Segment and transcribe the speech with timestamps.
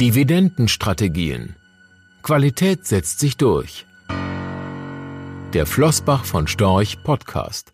[0.00, 1.56] Dividendenstrategien.
[2.22, 3.84] Qualität setzt sich durch.
[5.52, 7.72] Der Flossbach von Storch Podcast.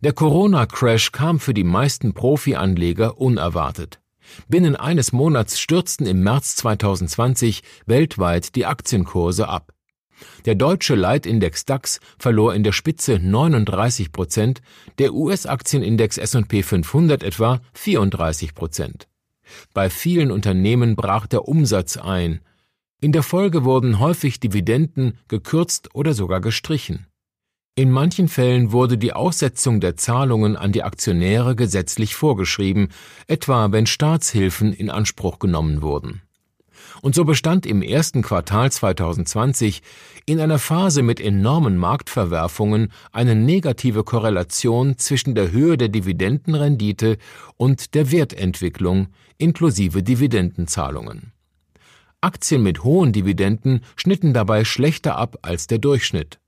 [0.00, 4.00] Der Corona-Crash kam für die meisten Profi-Anleger unerwartet.
[4.48, 9.72] Binnen eines Monats stürzten im März 2020 weltweit die Aktienkurse ab.
[10.44, 14.60] Der deutsche Leitindex DAX verlor in der Spitze 39 Prozent,
[14.98, 19.08] der US-Aktienindex S&P 500 etwa 34 Prozent.
[19.74, 22.40] Bei vielen Unternehmen brach der Umsatz ein.
[23.00, 27.06] In der Folge wurden häufig Dividenden gekürzt oder sogar gestrichen.
[27.76, 32.88] In manchen Fällen wurde die Aussetzung der Zahlungen an die Aktionäre gesetzlich vorgeschrieben,
[33.28, 36.22] etwa wenn Staatshilfen in Anspruch genommen wurden.
[37.02, 39.82] Und so bestand im ersten Quartal 2020
[40.26, 47.18] in einer Phase mit enormen Marktverwerfungen eine negative Korrelation zwischen der Höhe der Dividendenrendite
[47.56, 51.32] und der Wertentwicklung inklusive Dividendenzahlungen.
[52.20, 56.40] Aktien mit hohen Dividenden schnitten dabei schlechter ab als der Durchschnitt.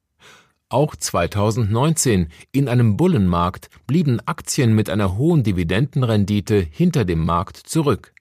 [0.68, 8.12] Auch 2019 in einem Bullenmarkt blieben Aktien mit einer hohen Dividendenrendite hinter dem Markt zurück.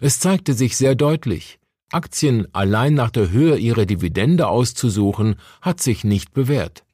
[0.00, 1.58] Es zeigte sich sehr deutlich,
[1.94, 6.84] Aktien allein nach der Höhe ihrer Dividende auszusuchen, hat sich nicht bewährt.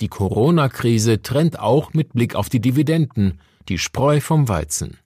[0.00, 4.98] Die Corona-Krise trennt auch mit Blick auf die Dividenden, die Spreu vom Weizen.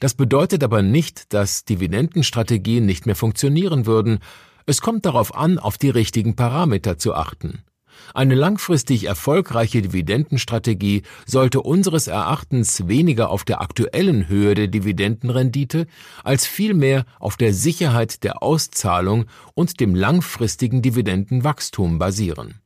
[0.00, 4.18] Das bedeutet aber nicht, dass Dividendenstrategien nicht mehr funktionieren würden.
[4.66, 7.62] Es kommt darauf an, auf die richtigen Parameter zu achten.
[8.14, 15.86] Eine langfristig erfolgreiche Dividendenstrategie sollte unseres Erachtens weniger auf der aktuellen Höhe der Dividendenrendite
[16.24, 22.60] als vielmehr auf der Sicherheit der Auszahlung und dem langfristigen Dividendenwachstum basieren.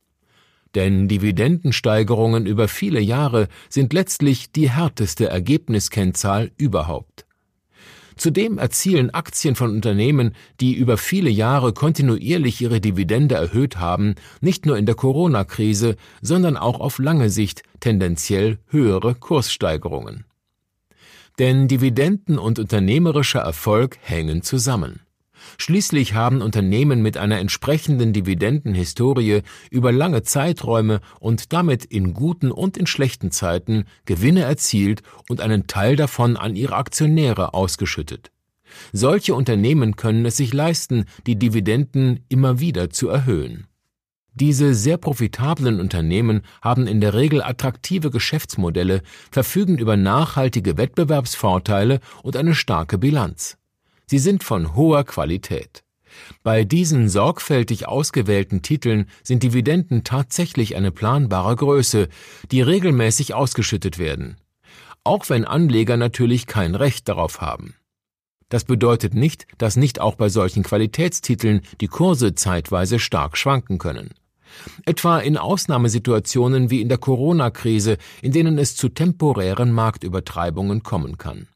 [0.75, 7.26] Denn Dividendensteigerungen über viele Jahre sind letztlich die härteste Ergebniskennzahl überhaupt.
[8.17, 14.65] Zudem erzielen Aktien von Unternehmen, die über viele Jahre kontinuierlich ihre Dividende erhöht haben, nicht
[14.65, 20.25] nur in der Corona-Krise, sondern auch auf lange Sicht tendenziell höhere Kurssteigerungen.
[21.39, 25.01] Denn Dividenden und unternehmerischer Erfolg hängen zusammen.
[25.57, 29.41] Schließlich haben Unternehmen mit einer entsprechenden Dividendenhistorie
[29.71, 35.67] über lange Zeiträume und damit in guten und in schlechten Zeiten Gewinne erzielt und einen
[35.67, 38.31] Teil davon an ihre Aktionäre ausgeschüttet.
[38.91, 43.67] Solche Unternehmen können es sich leisten, die Dividenden immer wieder zu erhöhen.
[44.33, 52.37] Diese sehr profitablen Unternehmen haben in der Regel attraktive Geschäftsmodelle, verfügen über nachhaltige Wettbewerbsvorteile und
[52.37, 53.57] eine starke Bilanz.
[54.09, 55.83] Sie sind von hoher Qualität.
[56.41, 62.07] Bei diesen sorgfältig ausgewählten Titeln sind Dividenden tatsächlich eine planbare Größe,
[62.51, 64.37] die regelmäßig ausgeschüttet werden.
[65.03, 67.75] Auch wenn Anleger natürlich kein Recht darauf haben.
[68.49, 74.11] Das bedeutet nicht, dass nicht auch bei solchen Qualitätstiteln die Kurse zeitweise stark schwanken können.
[74.85, 81.47] Etwa in Ausnahmesituationen wie in der Corona-Krise, in denen es zu temporären Marktübertreibungen kommen kann.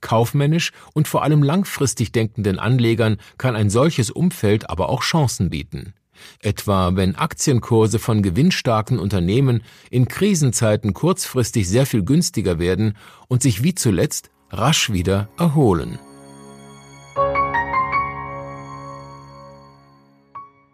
[0.00, 5.94] Kaufmännisch und vor allem langfristig denkenden Anlegern kann ein solches Umfeld aber auch Chancen bieten.
[6.40, 12.96] Etwa wenn Aktienkurse von gewinnstarken Unternehmen in Krisenzeiten kurzfristig sehr viel günstiger werden
[13.28, 15.98] und sich wie zuletzt rasch wieder erholen.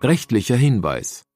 [0.03, 1.26] Rechtlicher Hinweis